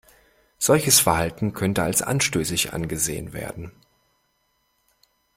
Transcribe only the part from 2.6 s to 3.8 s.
angesehen werden.